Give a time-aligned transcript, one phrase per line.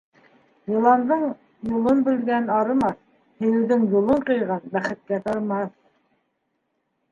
[0.69, 1.25] Йыландың
[1.73, 2.97] юлын бүлгән- арымаҫ,
[3.45, 5.73] һөйөүҙең юлын ҡыйған- бәхеткә тарымаҫ...